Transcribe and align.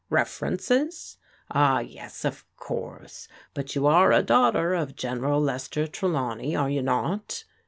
"References? 0.09 1.17
Ah, 1.51 1.81
yes, 1.81 2.25
of 2.25 2.43
course. 2.57 3.27
But 3.53 3.75
you 3.75 3.85
are 3.85 4.11
a 4.11 4.23
daughter 4.23 4.73
of 4.73 4.95
General 4.95 5.39
Lester 5.39 5.85
Trelawney, 5.85 6.55
are 6.55 6.71
you 6.71 6.81
not 6.81 7.43